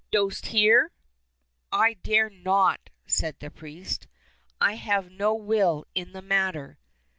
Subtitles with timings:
[0.09, 0.91] Dost hear?"—"
[1.85, 4.07] I dare not," said the priest,"
[4.69, 6.79] I have no will in the matter."